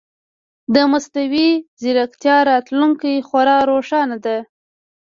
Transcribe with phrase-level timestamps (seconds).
[0.73, 1.49] د مصنوعي
[1.81, 4.37] ځیرکتیا راتلونکې خورا روښانه ده.